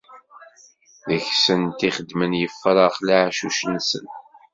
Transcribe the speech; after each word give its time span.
Deg-sent 1.09 1.79
i 1.87 1.89
xeddmen 1.95 2.31
yifrax 2.39 2.95
leɛcuc-nsen. 3.07 4.05